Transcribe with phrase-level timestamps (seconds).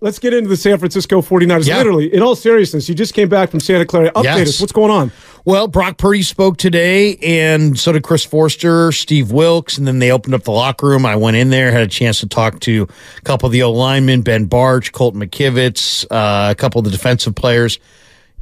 [0.00, 1.66] Let's get into the San Francisco 49ers.
[1.66, 1.78] Yeah.
[1.78, 4.12] Literally, in all seriousness, you just came back from Santa Clara.
[4.12, 4.48] Update Yes.
[4.48, 4.60] us.
[4.60, 5.10] What's going on?
[5.44, 10.12] Well, Brock Purdy spoke today, and so did Chris Foerster, Steve Wilks, and then they
[10.12, 11.04] opened up the locker room.
[11.04, 13.72] I went in there, had a chance to talk to a couple of the O
[13.72, 17.78] linemen, Ben Bartch, Colton McKivitz, uh, a couple of the defensive players.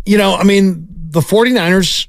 [0.05, 2.09] You know, I mean, the 49ers,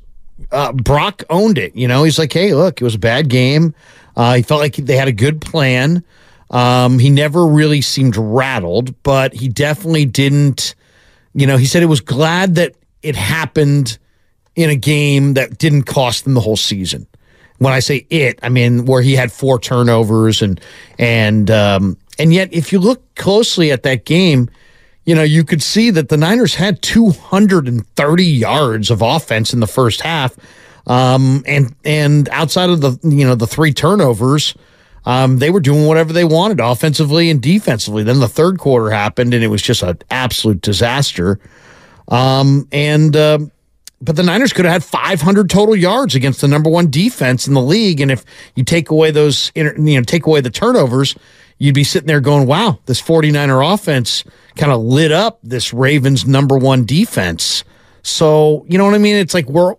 [0.52, 1.75] uh, Brock owned it.
[1.75, 3.73] You know, he's like, hey, look, it was a bad game.
[4.16, 6.03] Uh, he felt like they had a good plan.
[6.50, 10.76] Um, he never really seemed rattled, but he definitely didn't.
[11.34, 13.98] You know, he said he was glad that it happened
[14.56, 17.08] in a game that didn't cost them the whole season.
[17.59, 20.59] When I say it, I mean where he had four turnovers and
[21.00, 24.50] and um, and yet if you look closely at that game,
[25.06, 29.68] you know you could see that the Niners had 230 yards of offense in the
[29.68, 30.36] first half,
[30.86, 34.53] um, and and outside of the you know the three turnovers.
[35.08, 38.03] Um, they were doing whatever they wanted offensively and defensively.
[38.03, 41.39] Then the third quarter happened, and it was just an absolute disaster.
[42.09, 43.39] Um, and uh,
[44.02, 47.53] but the Niners could have had 500 total yards against the number one defense in
[47.53, 48.02] the league.
[48.02, 51.16] And if you take away those, you know, take away the turnovers,
[51.58, 54.25] you'd be sitting there going, "Wow, this 49er offense
[54.58, 57.63] kind of lit up this Ravens number one defense."
[58.03, 59.16] So you know what I mean?
[59.16, 59.75] It's like we're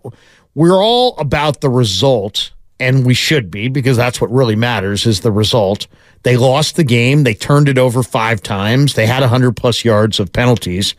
[0.55, 5.21] we're all about the result, and we should be because that's what really matters is
[5.21, 5.87] the result.
[6.23, 7.23] They lost the game.
[7.23, 8.93] They turned it over five times.
[8.93, 10.95] They had 100 plus yards of penalties.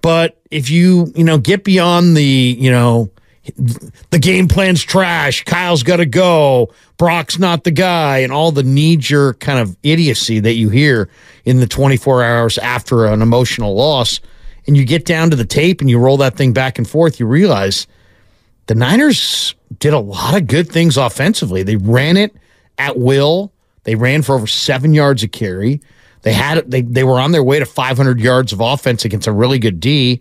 [0.00, 3.10] But if you, you know, get beyond the, you know,
[4.10, 8.62] the game plan's trash, Kyle's got to go, Brock's not the guy, and all the
[8.62, 11.08] knee jerk kind of idiocy that you hear
[11.44, 14.20] in the 24 hours after an emotional loss,
[14.66, 17.18] and you get down to the tape and you roll that thing back and forth,
[17.18, 17.88] you realize
[18.66, 21.62] the Niners did a lot of good things offensively.
[21.62, 22.34] They ran it
[22.78, 23.52] at will.
[23.84, 25.80] They ran for over seven yards a carry.
[26.22, 29.32] They had they they were on their way to 500 yards of offense against a
[29.32, 30.20] really good D.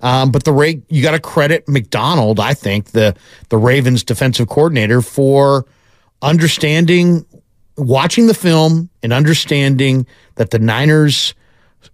[0.00, 3.14] Um, but the Ray, you got to credit Macdonald, I think the
[3.48, 5.66] the Ravens defensive coordinator for
[6.22, 7.24] understanding,
[7.76, 10.06] watching the film, and understanding
[10.36, 11.34] that the Niners,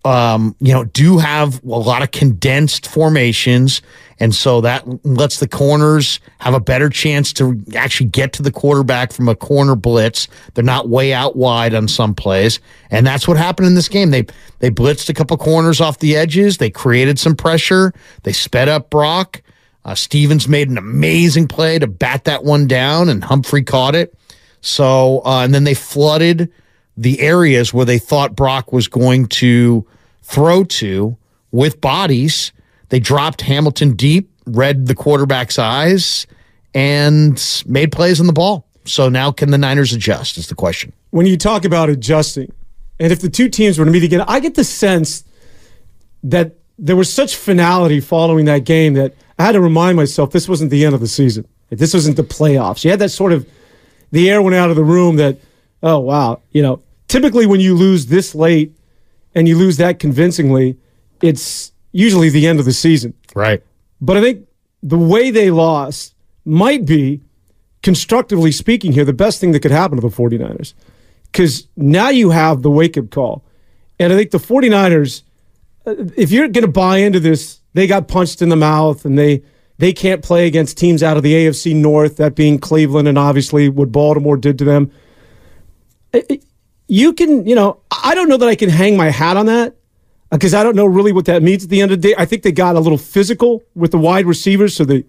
[0.05, 3.83] um, you know, do have a lot of condensed formations,
[4.23, 8.53] and so that lets the corners have a better chance to actually get to the
[8.53, 10.29] quarterback from a corner blitz.
[10.55, 14.11] They're not way out wide on some plays, and that's what happened in this game.
[14.11, 14.25] They
[14.61, 16.59] they blitzed a couple corners off the edges.
[16.59, 17.93] They created some pressure.
[18.23, 19.43] They sped up Brock.
[19.85, 24.17] Uh, Stephens made an amazing play to bat that one down, and Humphrey caught it.
[24.61, 26.49] So, uh, and then they flooded
[26.97, 29.85] the areas where they thought Brock was going to
[30.23, 31.17] throw to
[31.51, 32.53] with bodies.
[32.93, 36.27] They dropped Hamilton deep, read the quarterback's eyes,
[36.75, 38.69] and made plays on the ball.
[38.85, 40.37] So now, can the Niners adjust?
[40.37, 40.93] Is the question.
[41.09, 42.53] When you talk about adjusting,
[43.01, 45.25] and if the two teams were to meet again, I get the sense
[46.23, 50.47] that there was such finality following that game that I had to remind myself this
[50.47, 51.49] wasn't the end of the season.
[51.71, 52.85] This wasn't the playoffs.
[52.85, 53.49] You had that sort of
[54.11, 55.39] the air went out of the room that,
[55.83, 58.77] oh wow, you know, typically when you lose this late
[59.35, 60.77] and you lose that convincingly,
[61.23, 63.15] it's usually the end of the season.
[63.35, 63.63] Right.
[64.01, 64.49] But I think
[64.83, 66.15] the way they lost
[66.45, 67.23] might be,
[67.83, 70.75] constructively speaking here, the best thing that could happen to the 49ers.
[71.31, 73.45] Because now you have the wake up call.
[73.99, 75.23] And I think the 49ers,
[75.87, 79.19] uh, if you're going to buy into this, they got punched in the mouth and
[79.19, 79.43] they,
[79.79, 83.69] they can't play against teams out of the AFC North, that being Cleveland and obviously
[83.69, 84.91] what Baltimore did to them.
[86.89, 89.77] You can, you know, I don't know that I can hang my hat on that
[90.33, 92.15] because I don't know really what that means at the end of the day.
[92.17, 95.05] I think they got a little physical with the wide receivers, so the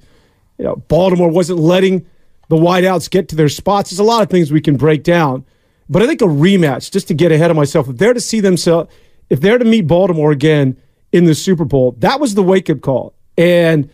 [0.57, 2.05] you know, Baltimore wasn't letting
[2.49, 3.89] the wideouts get to their spots.
[3.89, 5.45] There's a lot of things we can break down,
[5.89, 8.41] but I think a rematch, just to get ahead of myself, if they're to see
[8.41, 8.91] themselves,
[9.29, 10.77] if they're to meet Baltimore again
[11.11, 13.15] in the Super Bowl, that was the wake up call.
[13.37, 13.89] And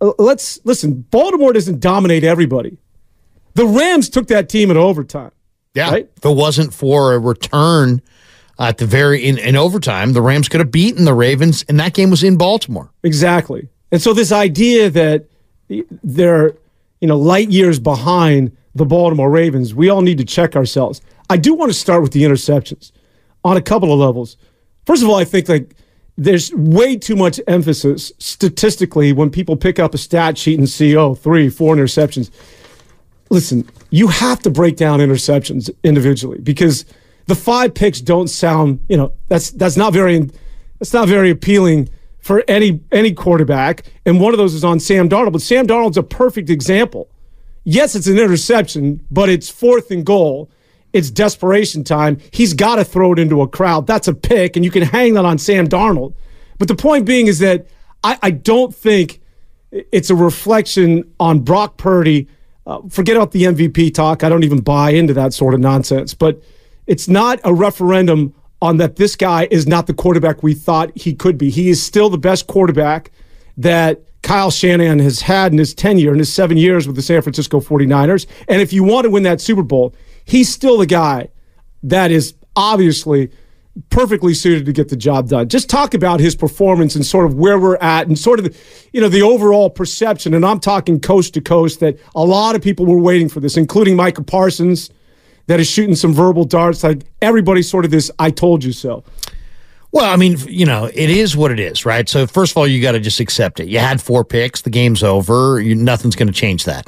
[0.00, 2.78] uh, let's listen, Baltimore doesn't dominate everybody.
[3.54, 5.32] The Rams took that team in overtime.
[5.74, 5.90] Yeah.
[5.90, 6.10] Right?
[6.16, 8.02] If it wasn't for a return
[8.60, 11.94] at the very in, in overtime, the Rams could have beaten the Ravens, and that
[11.94, 12.90] game was in Baltimore.
[13.02, 13.68] Exactly.
[13.90, 15.26] And so this idea that
[16.02, 16.54] they're,
[17.00, 21.00] you know, light years behind the Baltimore Ravens, we all need to check ourselves.
[21.30, 22.92] I do want to start with the interceptions
[23.44, 24.36] on a couple of levels.
[24.84, 25.74] First of all, I think like
[26.16, 30.94] there's way too much emphasis statistically when people pick up a stat sheet and see,
[30.96, 32.30] oh, three, four interceptions.
[33.30, 36.84] Listen, you have to break down interceptions individually because
[37.30, 40.18] the five picks don't sound, you know, that's that's not very
[40.80, 41.88] that's not very appealing
[42.18, 43.84] for any any quarterback.
[44.04, 47.08] And one of those is on Sam Darnold, but Sam Darnold's a perfect example.
[47.62, 50.50] Yes, it's an interception, but it's fourth and goal.
[50.92, 52.18] It's desperation time.
[52.32, 53.86] He's got to throw it into a crowd.
[53.86, 56.14] That's a pick, and you can hang that on Sam Darnold.
[56.58, 57.68] But the point being is that
[58.02, 59.20] I, I don't think
[59.70, 62.26] it's a reflection on Brock Purdy.
[62.66, 64.24] Uh, forget about the MVP talk.
[64.24, 66.12] I don't even buy into that sort of nonsense.
[66.12, 66.42] But
[66.90, 71.14] it's not a referendum on that this guy is not the quarterback we thought he
[71.14, 71.48] could be.
[71.48, 73.12] He is still the best quarterback
[73.56, 77.22] that Kyle Shanahan has had in his tenure, in his seven years with the San
[77.22, 78.26] Francisco 49ers.
[78.48, 79.94] And if you want to win that Super Bowl,
[80.24, 81.28] he's still the guy
[81.84, 83.30] that is obviously
[83.90, 85.48] perfectly suited to get the job done.
[85.48, 88.54] Just talk about his performance and sort of where we're at and sort of
[88.92, 92.62] you know the overall perception and I'm talking coast to coast that a lot of
[92.62, 94.90] people were waiting for this including Micah Parsons
[95.50, 96.84] that is shooting some verbal darts.
[96.84, 99.02] Like everybody's sort of this I told you so.
[99.90, 102.08] Well, I mean, you know, it is what it is, right?
[102.08, 103.68] So first of all, you got to just accept it.
[103.68, 105.60] You had four picks, the game's over.
[105.60, 106.86] You, nothing's going to change that.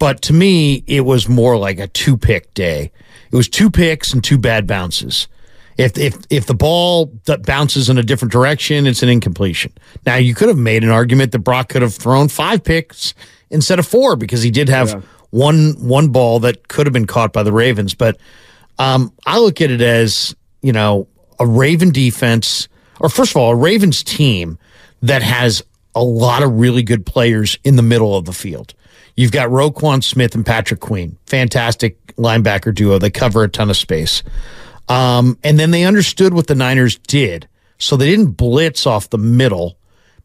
[0.00, 2.90] But to me, it was more like a two pick day.
[3.30, 5.28] It was two picks and two bad bounces.
[5.78, 9.72] If if if the ball that bounces in a different direction, it's an incompletion.
[10.04, 13.14] Now you could have made an argument that Brock could have thrown five picks
[13.48, 15.00] instead of four because he did have yeah
[15.32, 17.94] one one ball that could have been caught by the Ravens.
[17.94, 18.18] But
[18.78, 21.08] um, I look at it as you know
[21.40, 22.68] a Raven defense,
[23.00, 24.58] or first of all, a Ravens team
[25.02, 25.62] that has
[25.94, 28.74] a lot of really good players in the middle of the field.
[29.16, 32.98] You've got Roquan Smith and Patrick Queen, fantastic linebacker duo.
[32.98, 34.22] They cover a ton of space.
[34.88, 37.48] Um, and then they understood what the Niners did.
[37.78, 39.76] So they didn't blitz off the middle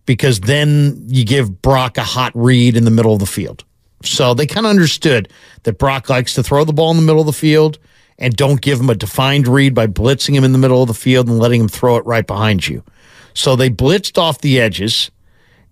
[0.06, 3.65] because then you give Brock a hot read in the middle of the field.
[4.03, 5.31] So they kind of understood
[5.63, 7.79] that Brock likes to throw the ball in the middle of the field
[8.19, 10.94] and don't give him a defined read by blitzing him in the middle of the
[10.94, 12.83] field and letting him throw it right behind you.
[13.33, 15.11] So they blitzed off the edges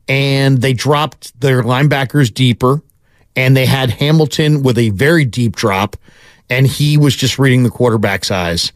[0.07, 2.81] and they dropped their linebackers deeper
[3.35, 5.97] and they had Hamilton with a very deep drop
[6.49, 8.71] and he was just reading the quarterback's eyes.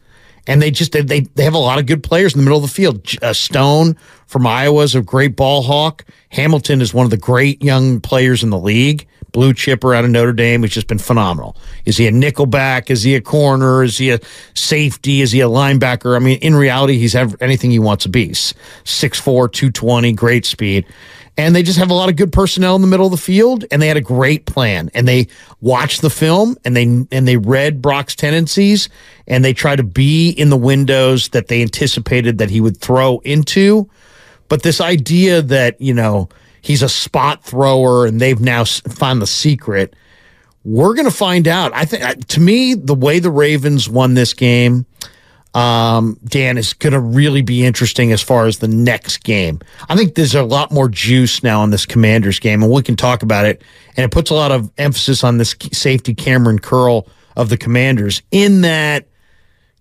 [0.47, 2.63] And they just they they have a lot of good players in the middle of
[2.63, 3.07] the field.
[3.21, 3.97] Uh, Stone
[4.27, 6.05] from Iowa is a great ball hawk.
[6.29, 10.11] Hamilton is one of the great young players in the league blue chipper out of
[10.11, 11.55] Notre Dame who's just been phenomenal.
[11.85, 12.89] Is he a nickelback?
[12.89, 13.83] Is he a corner?
[13.83, 14.19] Is he a
[14.53, 15.21] safety?
[15.21, 16.15] Is he a linebacker?
[16.15, 18.29] I mean, in reality, he's anything he wants to be.
[18.29, 20.85] 6'4, 220, great speed.
[21.39, 23.63] And they just have a lot of good personnel in the middle of the field,
[23.71, 24.91] and they had a great plan.
[24.93, 25.29] And they
[25.61, 28.89] watched the film, and they and they read Brock's tendencies,
[29.25, 33.19] and they tried to be in the windows that they anticipated that he would throw
[33.19, 33.89] into.
[34.49, 36.27] But this idea that you know
[36.61, 39.95] he's a spot thrower and they've now found the secret.
[40.65, 41.71] We're going to find out.
[41.73, 44.85] I think to me, the way the Ravens won this game,
[45.53, 49.59] um, Dan, is going to really be interesting as far as the next game.
[49.89, 52.95] I think there's a lot more juice now in this Commanders game, and we can
[52.95, 53.63] talk about it.
[53.97, 58.21] And it puts a lot of emphasis on this safety Kamren Curl of the Commanders
[58.31, 59.07] in that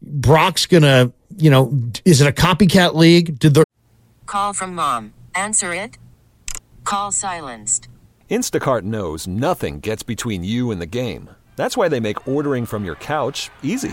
[0.00, 1.72] Brock's going to, you know,
[2.04, 3.38] is it a copycat league?
[3.38, 3.64] Did the
[4.26, 5.98] call from mom answer it?
[6.84, 7.88] Call silenced.
[8.30, 11.30] Instacart knows nothing gets between you and the game.
[11.56, 13.92] That's why they make ordering from your couch easy.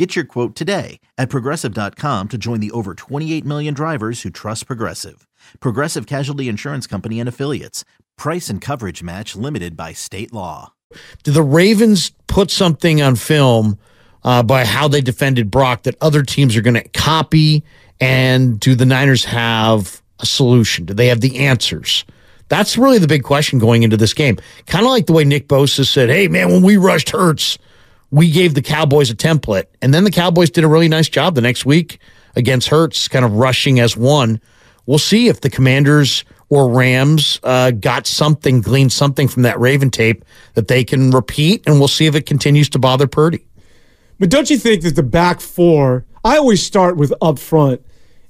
[0.00, 4.64] Get your quote today at progressive.com to join the over 28 million drivers who trust
[4.64, 5.28] Progressive.
[5.60, 7.84] Progressive Casualty Insurance Company and Affiliates.
[8.16, 10.72] Price and coverage match limited by state law.
[11.22, 13.78] Do the Ravens put something on film
[14.24, 17.62] uh, by how they defended Brock that other teams are going to copy?
[18.00, 20.86] And do the Niners have a solution?
[20.86, 22.06] Do they have the answers?
[22.48, 24.38] That's really the big question going into this game.
[24.64, 27.58] Kind of like the way Nick Bosa said, hey, man, when we rushed Hurts,
[28.10, 29.66] we gave the Cowboys a template.
[29.82, 31.98] And then the Cowboys did a really nice job the next week
[32.36, 34.40] against Hurts, kind of rushing as one.
[34.86, 39.90] We'll see if the Commanders or Rams uh, got something, gleaned something from that Raven
[39.90, 40.24] tape
[40.54, 43.46] that they can repeat, and we'll see if it continues to bother Purdy.
[44.18, 47.80] But don't you think that the back four, I always start with up front.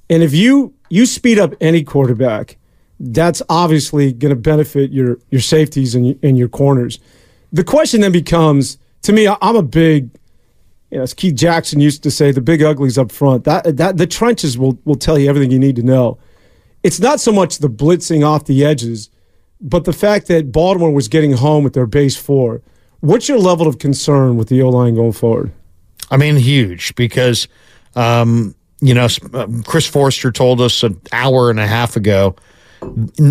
[0.09, 2.57] And if you you speed up any quarterback,
[2.99, 6.99] that's obviously going to benefit your your safeties and, and your corners.
[7.51, 10.09] The question then becomes to me, I'm a big,
[10.89, 13.43] you know, as Keith Jackson used to say, the big uglies up front.
[13.45, 16.19] That that the trenches will will tell you everything you need to know.
[16.83, 19.09] It's not so much the blitzing off the edges,
[19.59, 22.61] but the fact that Baltimore was getting home with their base four.
[23.01, 25.51] What's your level of concern with the O line going forward?
[26.11, 27.47] I mean, huge because,
[27.95, 32.35] um, you know, uh, Chris Foerster told us an hour and a half ago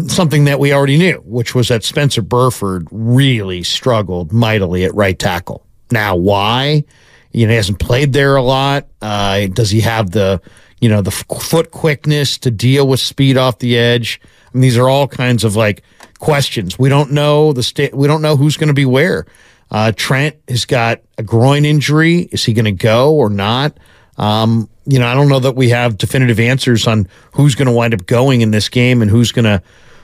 [0.09, 5.19] something that we already knew, which was that Spencer Burford really struggled mightily at right
[5.19, 5.67] tackle.
[5.91, 6.85] Now, why?
[7.33, 8.89] You know, he hasn't played there a lot.
[9.03, 10.41] Uh, does he have the,
[10.81, 14.21] you know, the foot quickness to deal with speed off the edge?
[14.25, 15.83] I mean, these are all kinds of like
[16.19, 16.79] questions.
[16.79, 17.95] We don't know the state.
[17.95, 19.27] We don't know who's going to be where.
[19.71, 22.29] Uh, Trent has got a groin injury.
[22.33, 23.79] Is he going to go or not?
[24.21, 27.73] Um, you know, I don't know that we have definitive answers on who's going to
[27.73, 29.63] wind up going in this game and who's going to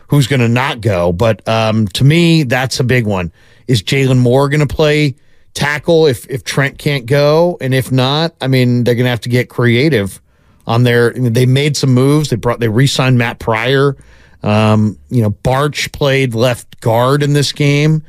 [0.08, 1.12] who's going to not go.
[1.12, 3.30] But um, to me, that's a big one.
[3.68, 5.16] Is Jaylon Moore going to play
[5.52, 7.58] tackle if if Trent can't go?
[7.60, 10.20] And if not, I mean, they're going to have to get creative
[10.66, 11.12] on their.
[11.12, 12.30] They made some moves.
[12.30, 13.98] They brought they re-signed Matt Pryor.
[14.42, 18.02] Um, you know, Bartch played left guard in this game.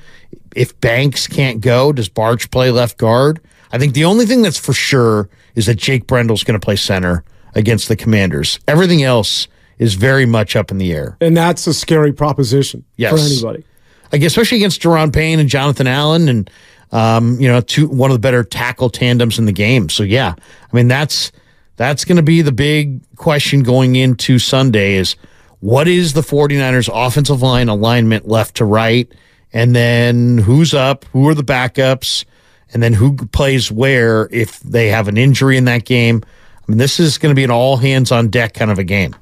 [0.55, 3.41] If Banks can't go, does Bartch play left guard?
[3.73, 6.75] I think the only thing that's for sure is that Jake Brendel's going to play
[6.75, 7.23] center
[7.55, 8.59] against the Commanders.
[8.67, 9.47] Everything else
[9.79, 11.17] is very much up in the air.
[11.19, 13.11] And that's a scary proposition yes.
[13.11, 13.65] for anybody.
[14.13, 16.49] I guess, especially against Daron Payne and Jonathan Allen and
[16.91, 19.89] um, you know, two one of the better tackle tandems in the game.
[19.89, 21.33] So yeah, I mean that's
[21.75, 25.15] that's going to be the big question going into Sunday is
[25.59, 29.11] what is the 49ers offensive line alignment left to right
[29.51, 32.25] and then who's up, who are the backups?
[32.73, 36.23] And then who plays where if they have an injury in that game.
[36.25, 38.83] I mean, this is going to be an all hands on deck kind of a
[38.83, 39.15] game.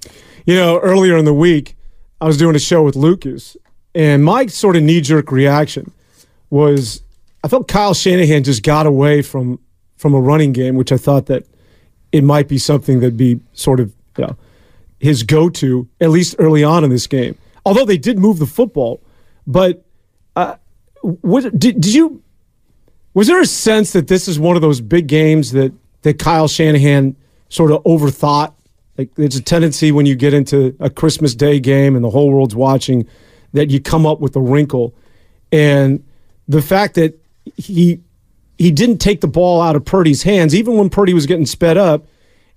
[0.45, 1.75] You know, earlier in the week,
[2.21, 3.55] I was doing a show with Lucas,
[3.93, 5.91] and my sort of knee jerk reaction
[6.49, 7.01] was
[7.43, 9.59] I felt Kyle Shanahan just got away from
[9.97, 11.45] from a running game, which I thought that
[12.11, 14.37] it might be something that'd be sort of you know,
[14.99, 17.37] his go to at least early on in this game.
[17.65, 19.01] Although they did move the football,
[19.45, 19.83] but
[20.35, 20.55] uh,
[21.01, 22.23] what did, did you
[23.15, 26.47] was there a sense that this is one of those big games that that Kyle
[26.47, 27.15] Shanahan
[27.49, 28.53] sort of overthought?
[28.97, 32.29] Like there's a tendency when you get into a Christmas Day game and the whole
[32.29, 33.07] world's watching
[33.53, 34.93] that you come up with a wrinkle.
[35.51, 36.03] And
[36.47, 37.17] the fact that
[37.55, 38.01] he
[38.57, 41.77] he didn't take the ball out of Purdy's hands, even when Purdy was getting sped
[41.77, 42.05] up,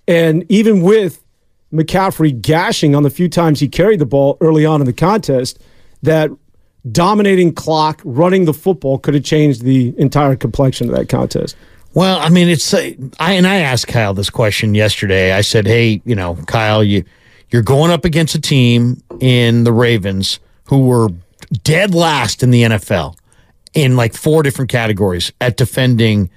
[0.07, 1.25] and even with
[1.73, 5.61] McCaffrey gashing on the few times he carried the ball early on in the contest,
[6.03, 6.31] that
[6.91, 11.57] dominating clock, running the football could have changed the entire complexion of that contest.
[11.95, 15.33] Well, I mean, it's uh, I and I asked Kyle this question yesterday.
[15.33, 17.05] I said, "Hey, you know, Kyle, you
[17.51, 21.09] you're going up against a team in the Ravens who were
[21.65, 23.17] dead last in the NFL
[23.75, 26.31] in like four different categories at defending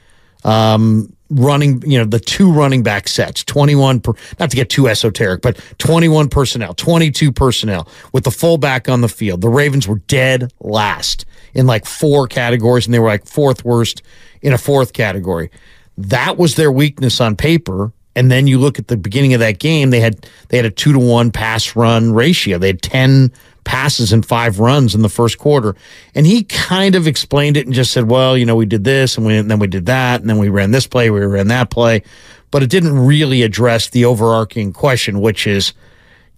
[0.43, 4.87] um, running, you know, the two running back sets, 21 per, not to get too
[4.87, 9.41] esoteric, but 21 personnel, 22 personnel with the fullback on the field.
[9.41, 14.01] The Ravens were dead last in like four categories and they were like fourth worst
[14.41, 15.49] in a fourth category.
[15.97, 17.91] That was their weakness on paper.
[18.15, 20.71] And then you look at the beginning of that game, they had they had a
[20.71, 22.57] two to one pass run ratio.
[22.57, 23.31] They had 10
[23.63, 25.75] passes and five runs in the first quarter.
[26.15, 29.17] And he kind of explained it and just said, well, you know, we did this
[29.17, 31.47] and, we, and then we did that and then we ran this play, we ran
[31.47, 32.03] that play.
[32.49, 35.73] But it didn't really address the overarching question, which is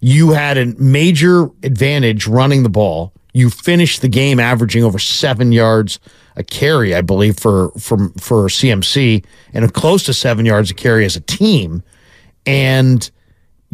[0.00, 3.12] you had a major advantage running the ball.
[3.32, 5.98] You finished the game averaging over seven yards
[6.36, 11.04] a carry, I believe, for for for CMC, and close to seven yards a carry
[11.04, 11.82] as a team.
[12.46, 13.10] And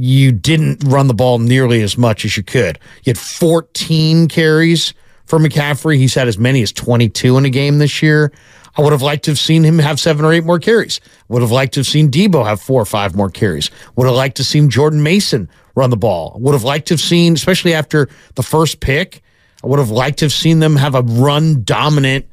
[0.00, 2.78] you didn't run the ball nearly as much as you could.
[3.04, 4.94] You had 14 carries
[5.26, 5.98] for McCaffrey.
[5.98, 8.32] He's had as many as 22 in a game this year.
[8.78, 11.02] I would have liked to have seen him have seven or eight more carries.
[11.28, 13.70] Would have liked to have seen Deebo have four or five more carries.
[13.96, 16.34] Would have liked to have seen Jordan Mason run the ball.
[16.40, 19.22] Would have liked to have seen, especially after the first pick,
[19.62, 22.26] I would have liked to have seen them have a run dominant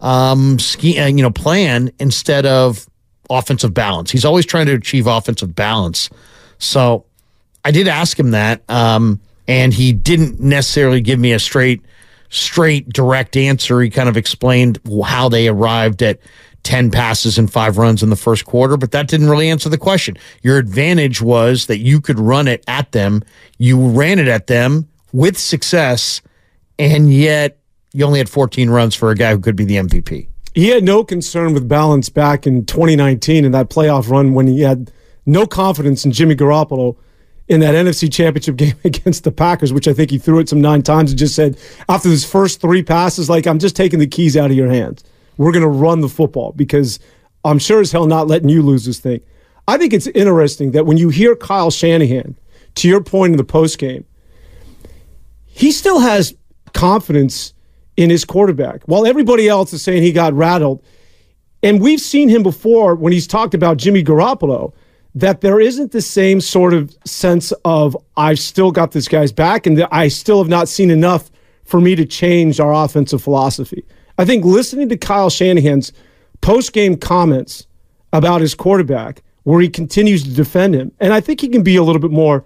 [0.00, 2.84] um, ski, uh, you know, plan instead of
[3.30, 4.10] offensive balance.
[4.10, 6.10] He's always trying to achieve offensive balance.
[6.58, 7.06] So
[7.64, 11.82] I did ask him that, um, and he didn't necessarily give me a straight,
[12.28, 13.80] straight, direct answer.
[13.80, 16.18] He kind of explained how they arrived at
[16.64, 19.78] 10 passes and five runs in the first quarter, but that didn't really answer the
[19.78, 20.16] question.
[20.42, 23.22] Your advantage was that you could run it at them.
[23.58, 26.22] You ran it at them with success,
[26.78, 27.58] and yet
[27.92, 30.28] you only had 14 runs for a guy who could be the MVP.
[30.54, 34.60] He had no concern with balance back in 2019 in that playoff run when he
[34.60, 34.92] had
[35.24, 36.96] no confidence in Jimmy Garoppolo
[37.52, 40.60] in that NFC Championship game against the Packers, which I think he threw it some
[40.60, 44.06] nine times and just said after his first three passes, like I'm just taking the
[44.06, 45.04] keys out of your hands.
[45.36, 46.98] We're going to run the football because
[47.44, 49.20] I'm sure as hell not letting you lose this thing.
[49.68, 52.36] I think it's interesting that when you hear Kyle Shanahan,
[52.76, 54.04] to your point in the post game,
[55.44, 56.34] he still has
[56.72, 57.52] confidence
[57.96, 58.82] in his quarterback.
[58.84, 60.82] While everybody else is saying he got rattled,
[61.62, 64.72] and we've seen him before when he's talked about Jimmy Garoppolo,
[65.14, 69.66] that there isn't the same sort of sense of I've still got this guy's back
[69.66, 71.30] and I still have not seen enough
[71.64, 73.84] for me to change our offensive philosophy.
[74.18, 75.92] I think listening to Kyle Shanahan's
[76.40, 77.66] post game comments
[78.12, 81.76] about his quarterback, where he continues to defend him, and I think he can be
[81.76, 82.44] a little bit more.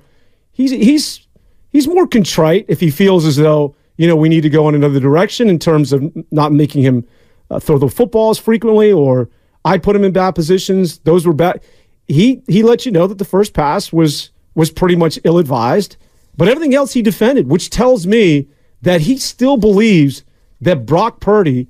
[0.52, 1.26] He's he's
[1.70, 4.74] he's more contrite if he feels as though you know we need to go in
[4.74, 7.04] another direction in terms of not making him
[7.50, 9.28] uh, throw the footballs frequently, or
[9.64, 10.98] I put him in bad positions.
[10.98, 11.60] Those were bad.
[12.08, 15.96] He he let you know that the first pass was was pretty much ill advised,
[16.36, 18.48] but everything else he defended, which tells me
[18.82, 20.24] that he still believes
[20.60, 21.68] that Brock Purdy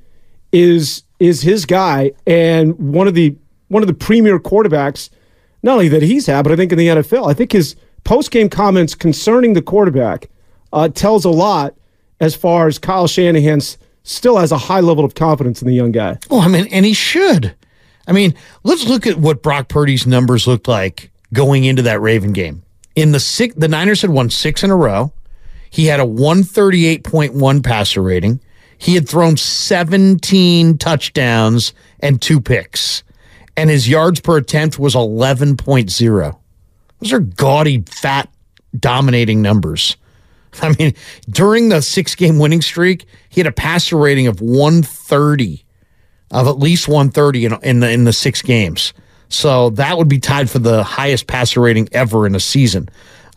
[0.53, 3.37] is is his guy and one of the
[3.69, 5.11] one of the premier quarterbacks,
[5.63, 7.29] not only that he's had, but I think in the NFL.
[7.29, 7.75] I think his
[8.05, 10.29] post game comments concerning the quarterback
[10.73, 11.75] uh, tells a lot
[12.21, 13.61] as far as Kyle Shanahan
[14.05, 16.19] still has a high level of confidence in the young guy.
[16.31, 17.56] Well, I mean, and he should.
[18.07, 22.33] I mean, let's look at what Brock Purdy's numbers looked like going into that Raven
[22.33, 22.63] game.
[22.95, 25.13] In the six, the Niners had won six in a row.
[25.71, 28.41] He had a 138.1 passer rating.
[28.79, 33.03] He had thrown 17 touchdowns and two picks,
[33.57, 36.39] and his yards per attempt was 11.0.
[37.01, 38.29] Those are gaudy, fat,
[38.79, 39.97] dominating numbers.
[40.63, 40.95] I mean,
[41.29, 45.65] during the six game winning streak, he had a passer rating of 130,
[46.31, 48.93] of at least 130 in, in, the, in the six games.
[49.29, 52.89] So that would be tied for the highest passer rating ever in a season.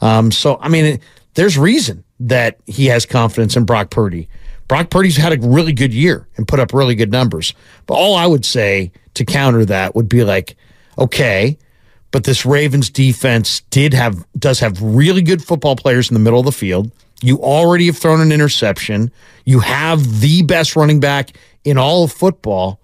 [0.01, 0.99] Um, so, I mean,
[1.33, 4.29] there's reason that he has confidence in Brock Purdy.
[4.67, 7.53] Brock Purdy's had a really good year and put up really good numbers.
[7.87, 10.55] But all I would say to counter that would be like,
[10.97, 11.57] okay,
[12.11, 16.39] but this Ravens defense did have does have really good football players in the middle
[16.39, 16.91] of the field.
[17.21, 19.11] You already have thrown an interception.
[19.45, 21.31] You have the best running back
[21.63, 22.78] in all of football,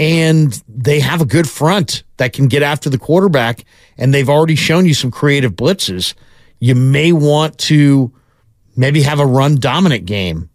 [0.00, 3.66] and they have a good front that can get after the quarterback.
[3.98, 6.14] And they've already shown you some creative blitzes.
[6.58, 8.10] You may want to
[8.74, 10.48] maybe have a run dominant game.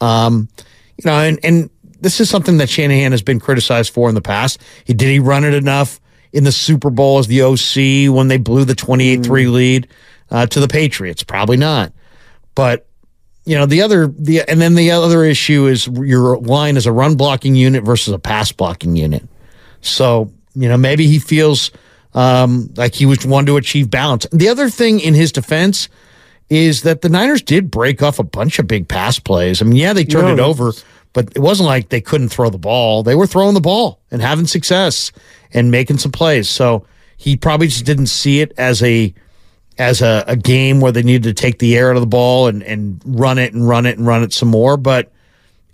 [0.00, 0.48] Um,
[0.96, 1.68] you know, and, and
[2.00, 4.60] this is something that Shanahan has been criticized for in the past.
[4.84, 6.00] He did he run it enough
[6.32, 9.88] in the Super Bowl as the OC when they blew the 28 3 lead
[10.30, 11.24] uh, to the Patriots?
[11.24, 11.92] Probably not.
[12.54, 12.86] But
[13.44, 16.92] you know the other the and then the other issue is your line is a
[16.92, 19.26] run blocking unit versus a pass blocking unit.
[19.80, 21.70] So you know maybe he feels
[22.14, 24.26] um, like he was one to achieve balance.
[24.32, 25.88] The other thing in his defense
[26.50, 29.62] is that the Niners did break off a bunch of big pass plays.
[29.62, 30.72] I mean, yeah, they turned no, it over,
[31.14, 33.02] but it wasn't like they couldn't throw the ball.
[33.02, 35.12] They were throwing the ball and having success
[35.54, 36.50] and making some plays.
[36.50, 39.14] So he probably just didn't see it as a
[39.78, 42.46] as a, a game where they needed to take the air out of the ball
[42.46, 44.76] and, and run it and run it and run it some more.
[44.76, 45.10] But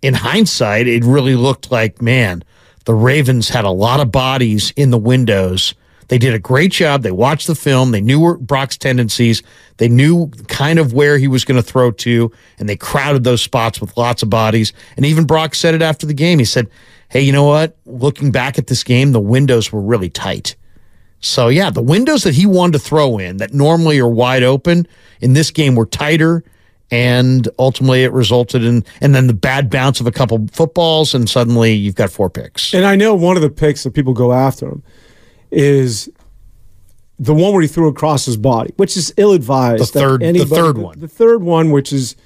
[0.02, 2.44] in hindsight, it really looked like, man,
[2.84, 5.74] the Ravens had a lot of bodies in the windows.
[6.08, 7.02] They did a great job.
[7.02, 7.90] They watched the film.
[7.90, 9.42] They knew Brock's tendencies.
[9.76, 13.42] They knew kind of where he was going to throw to, and they crowded those
[13.42, 14.72] spots with lots of bodies.
[14.96, 16.38] And even Brock said it after the game.
[16.38, 16.68] He said,
[17.10, 17.76] Hey, you know what?
[17.86, 20.56] Looking back at this game, the windows were really tight.
[21.20, 24.86] So, yeah, the windows that he wanted to throw in that normally are wide open
[25.20, 26.44] in this game were tighter.
[26.90, 31.28] And ultimately, it resulted in, and then the bad bounce of a couple footballs, and
[31.28, 32.72] suddenly you've got four picks.
[32.72, 34.82] And I know one of the picks that people go after him
[35.50, 36.10] is
[37.18, 39.82] the one where he threw across his body, which is ill advised.
[39.82, 40.94] The third, anybody, the third one.
[40.94, 42.16] The, the, third one, which is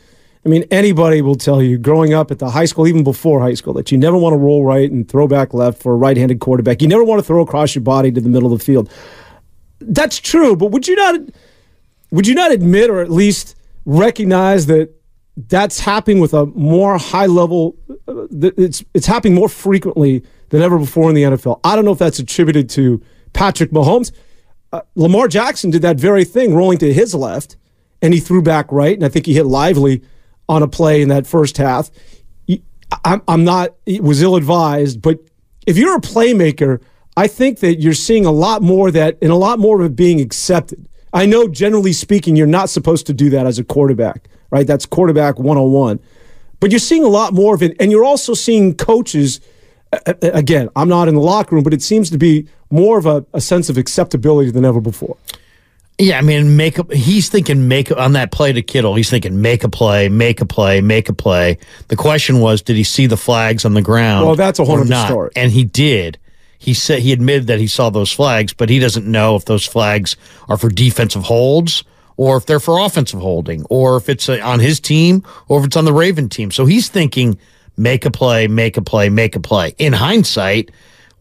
[0.44, 3.54] I mean, anybody will tell you growing up at the high school, even before high
[3.54, 6.16] school, that you never want to roll right and throw back left for a right
[6.16, 6.82] handed quarterback.
[6.82, 8.90] You never want to throw across your body to the middle of the field.
[9.78, 11.20] That's true, but would you not
[12.10, 14.90] would you not admit or at least recognize that
[15.48, 17.76] that's happening with a more high level
[18.08, 21.60] uh, it's it's happening more frequently than ever before in the NFL.
[21.62, 23.00] I don't know if that's attributed to
[23.32, 24.12] Patrick Mahomes.
[24.72, 27.56] Uh, Lamar Jackson did that very thing, rolling to his left,
[28.00, 30.02] and he threw back right, and I think he hit Likely
[30.52, 31.90] on a play in that first half.
[33.04, 35.18] I'm, not, it was ill advised, but
[35.66, 36.82] if you're a playmaker,
[37.16, 39.86] I think that you're seeing a lot more of that, and a lot more of
[39.86, 40.86] it being accepted.
[41.14, 44.66] I know, generally speaking, you're not supposed to do that as a quarterback, right?
[44.66, 46.00] That's quarterback 101.
[46.60, 49.40] But you're seeing a lot more of it, and you're also seeing coaches.
[50.06, 53.24] Again, I'm not in the locker room, but it seems to be more of a,
[53.32, 55.16] a sense of acceptability than ever before.
[55.98, 58.94] Yeah, I mean, make a, he's thinking make on that play to Kittle.
[58.94, 61.58] He's thinking make a play, make a play, make a play.
[61.88, 64.26] The question was, did he see the flags on the ground?
[64.26, 65.30] Well, that's a whole other story.
[65.36, 66.18] And he did.
[66.58, 69.66] He said he admitted that he saw those flags, but he doesn't know if those
[69.66, 70.16] flags
[70.48, 71.84] are for defensive holds
[72.16, 75.66] or if they're for offensive holding or if it's uh, on his team or if
[75.66, 76.50] it's on the Raven team.
[76.50, 77.38] So he's thinking
[77.76, 79.74] make a play, make a play, make a play.
[79.78, 80.70] In hindsight,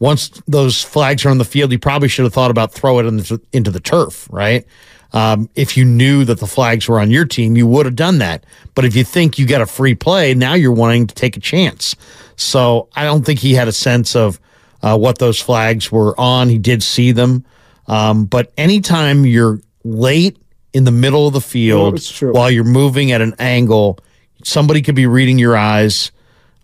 [0.01, 3.03] once those flags are on the field, you probably should have thought about throw it
[3.03, 4.65] the, into the turf, right?
[5.13, 8.17] Um, if you knew that the flags were on your team, you would have done
[8.17, 8.43] that.
[8.73, 11.39] But if you think you got a free play, now you're wanting to take a
[11.39, 11.95] chance.
[12.35, 14.39] So I don't think he had a sense of
[14.81, 16.49] uh, what those flags were on.
[16.49, 17.45] He did see them.
[17.85, 20.35] Um, but anytime you're late
[20.73, 23.99] in the middle of the field while you're moving at an angle,
[24.43, 26.11] somebody could be reading your eyes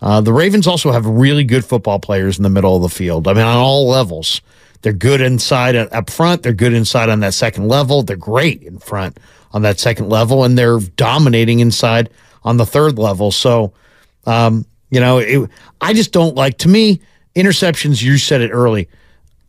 [0.01, 3.27] uh, the Ravens also have really good football players in the middle of the field.
[3.27, 4.41] I mean, on all levels.
[4.81, 6.43] They're good inside up front.
[6.43, 8.03] They're good inside on that second level.
[8.03, 9.17] They're great in front
[9.51, 12.09] on that second level, and they're dominating inside
[12.43, 13.31] on the third level.
[13.31, 13.73] So,
[14.25, 15.49] um, you know, it,
[15.81, 17.01] I just don't like, to me,
[17.35, 18.87] interceptions, you said it early,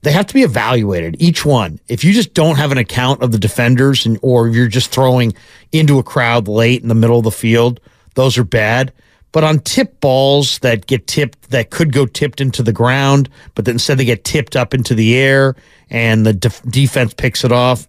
[0.02, 1.78] they have to be evaluated, each one.
[1.88, 5.34] If you just don't have an account of the defenders and, or you're just throwing
[5.72, 7.80] into a crowd late in the middle of the field,
[8.14, 8.92] those are bad.
[9.32, 13.64] But on tip balls that get tipped, that could go tipped into the ground, but
[13.66, 15.54] then instead they get tipped up into the air
[15.90, 17.86] and the def- defense picks it off.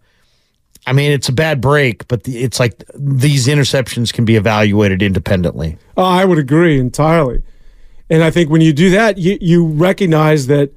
[0.86, 5.02] I mean, it's a bad break, but the, it's like these interceptions can be evaluated
[5.02, 5.78] independently.
[5.96, 7.44] Oh, I would agree entirely.
[8.10, 10.72] And I think when you do that, you, you recognize that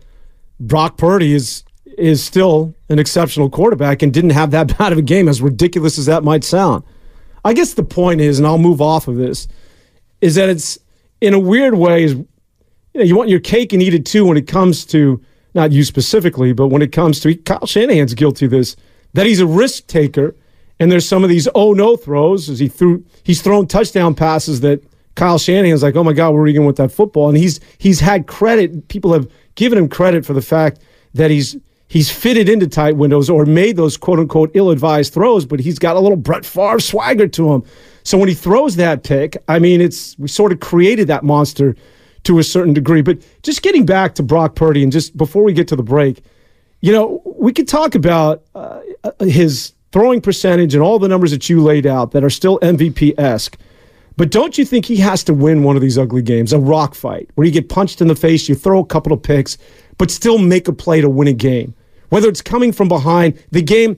[0.61, 1.65] Brock Purdy is
[1.99, 5.99] is still an exceptional quarterback and didn't have that bad of a game, as ridiculous
[5.99, 6.83] as that might sound.
[7.45, 9.49] I guess the point is, and I'll move off of this
[10.23, 10.79] is that it's
[11.21, 12.27] in a weird way is you,
[12.95, 15.21] know, you want your cake and eat it too when it comes to
[15.55, 18.75] not you specifically, but when it comes to Kyle Shanahan's guilty of this
[19.13, 20.35] that he's a risk taker.
[20.81, 24.61] And there's some of these oh no throws as he threw he's thrown touchdown passes
[24.63, 24.83] that
[25.15, 27.29] Kyle Shanahan's like, oh my God, where are you going with that football?
[27.29, 28.89] And he's he's had credit.
[28.89, 30.81] People have given him credit for the fact
[31.15, 31.57] that he's
[31.93, 35.79] he's fitted into tight windows or made those quote unquote ill advised throws, but he's
[35.79, 37.63] got a little Brett Favre swagger to him.
[38.03, 41.77] So when he throws that pick, I mean, it's we sort of created that monster
[42.25, 43.03] to a certain degree.
[43.03, 46.25] But just getting back to Brock Purdy, and just before we get to the break,
[46.81, 48.81] you know, we could talk about uh,
[49.21, 53.19] his throwing percentage and all the numbers that you laid out that are still MVP
[53.19, 53.59] esque.
[54.17, 56.95] But don't you think he has to win one of these ugly games, a rock
[56.95, 59.59] fight, where you get punched in the face, you throw a couple of picks,
[59.99, 61.75] but still make a play to win a game?
[62.13, 63.97] Whether it's coming from behind, the game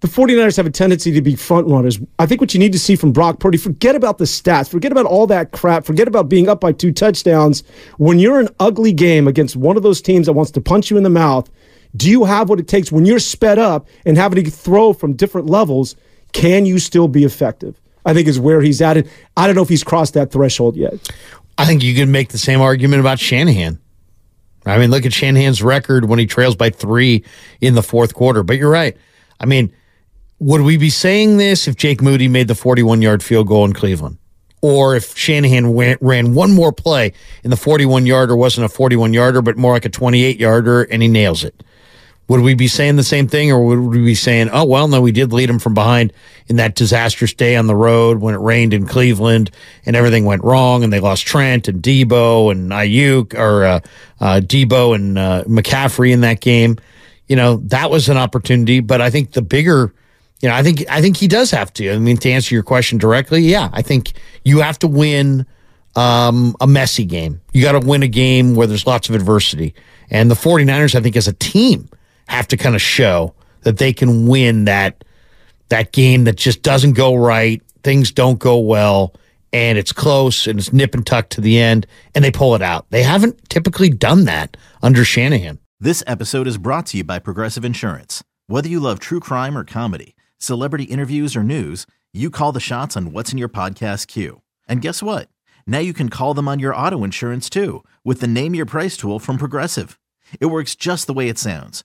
[0.00, 1.98] the 49ers have a tendency to be front runners.
[2.18, 4.92] I think what you need to see from Brock Purdy, forget about the stats, forget
[4.92, 7.62] about all that crap, forget about being up by two touchdowns.
[7.96, 10.98] When you're an ugly game against one of those teams that wants to punch you
[10.98, 11.48] in the mouth,
[11.96, 15.14] do you have what it takes when you're sped up and having to throw from
[15.14, 15.96] different levels?
[16.34, 17.80] Can you still be effective?
[18.04, 18.98] I think is where he's at.
[18.98, 19.08] It.
[19.38, 20.92] I don't know if he's crossed that threshold yet.
[21.56, 23.78] I think you can make the same argument about Shanahan.
[24.66, 27.24] I mean, look at Shanahan's record when he trails by three
[27.60, 28.42] in the fourth quarter.
[28.42, 28.96] But you're right.
[29.40, 29.72] I mean,
[30.38, 33.72] would we be saying this if Jake Moody made the 41 yard field goal in
[33.72, 34.18] Cleveland?
[34.62, 39.12] Or if Shanahan went, ran one more play in the 41 yarder, wasn't a 41
[39.12, 41.62] yarder, but more like a 28 yarder, and he nails it?
[42.28, 45.02] Would we be saying the same thing, or would we be saying, oh, well, no,
[45.02, 46.12] we did lead them from behind
[46.46, 49.50] in that disastrous day on the road when it rained in Cleveland
[49.84, 53.80] and everything went wrong and they lost Trent and Deebo and Aiyuk or uh,
[54.20, 56.76] uh, Deebo and uh, McCaffrey in that game?
[57.28, 59.92] You know, that was an opportunity, but I think the bigger
[60.40, 61.90] you know, I think I think he does have to.
[61.90, 64.12] I mean, to answer your question directly, yeah, I think
[64.44, 65.46] you have to win
[65.96, 67.40] um, a messy game.
[67.52, 69.74] You got to win a game where there's lots of adversity.
[70.10, 71.88] And the 49ers, I think, as a team,
[72.28, 75.04] have to kind of show that they can win that
[75.68, 79.14] that game that just doesn't go right, things don't go well,
[79.52, 82.62] and it's close and it's nip and tuck to the end and they pull it
[82.62, 82.86] out.
[82.90, 85.58] They haven't typically done that under Shanahan.
[85.80, 88.22] This episode is brought to you by Progressive Insurance.
[88.46, 92.96] Whether you love true crime or comedy, celebrity interviews or news, you call the shots
[92.96, 94.42] on what's in your podcast queue.
[94.68, 95.28] And guess what?
[95.66, 98.96] Now you can call them on your auto insurance too with the Name Your Price
[98.96, 99.98] tool from Progressive.
[100.40, 101.84] It works just the way it sounds.